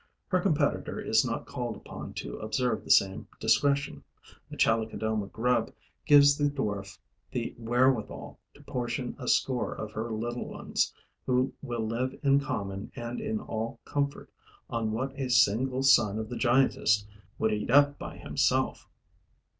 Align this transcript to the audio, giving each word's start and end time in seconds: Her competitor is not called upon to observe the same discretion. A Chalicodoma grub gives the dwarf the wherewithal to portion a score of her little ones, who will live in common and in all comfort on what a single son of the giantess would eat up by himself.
Her 0.29 0.39
competitor 0.39 0.99
is 0.99 1.23
not 1.23 1.45
called 1.45 1.75
upon 1.75 2.15
to 2.15 2.39
observe 2.39 2.83
the 2.83 2.89
same 2.89 3.27
discretion. 3.39 4.03
A 4.51 4.57
Chalicodoma 4.57 5.27
grub 5.27 5.71
gives 6.07 6.35
the 6.39 6.49
dwarf 6.49 6.97
the 7.29 7.53
wherewithal 7.59 8.39
to 8.55 8.63
portion 8.63 9.15
a 9.19 9.27
score 9.27 9.75
of 9.75 9.91
her 9.91 10.11
little 10.11 10.47
ones, 10.47 10.91
who 11.27 11.53
will 11.61 11.85
live 11.85 12.19
in 12.23 12.39
common 12.39 12.91
and 12.95 13.21
in 13.21 13.39
all 13.39 13.79
comfort 13.85 14.31
on 14.71 14.91
what 14.91 15.13
a 15.19 15.29
single 15.29 15.83
son 15.83 16.17
of 16.17 16.29
the 16.29 16.35
giantess 16.35 17.05
would 17.37 17.53
eat 17.53 17.69
up 17.69 17.99
by 17.99 18.17
himself. 18.17 18.89